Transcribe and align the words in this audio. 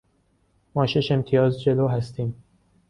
ما 0.75 0.85
شش 0.85 1.11
امتیاز 1.11 1.61
جلو 1.63 1.87
هستیم. 1.87 2.35